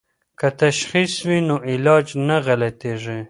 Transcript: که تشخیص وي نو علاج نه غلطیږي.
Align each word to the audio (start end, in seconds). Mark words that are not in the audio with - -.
که 0.39 0.47
تشخیص 0.61 1.13
وي 1.27 1.39
نو 1.47 1.55
علاج 1.71 2.05
نه 2.27 2.37
غلطیږي. 2.45 3.19